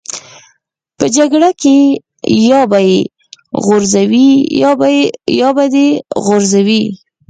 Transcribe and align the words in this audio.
په 0.97 1.05
جګړه 1.15 1.49
کې 1.61 1.77
یا 2.49 2.61
به 2.71 2.79
یې 2.89 2.99
غورځوې 3.65 4.29
یا 5.43 5.49
به 5.57 5.65
دې 5.73 5.87
غورځوي 6.25 6.83